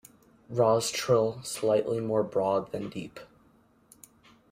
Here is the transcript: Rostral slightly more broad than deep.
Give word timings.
Rostral 0.49 1.43
slightly 1.43 1.99
more 1.99 2.23
broad 2.23 2.71
than 2.71 2.89
deep. 2.89 3.19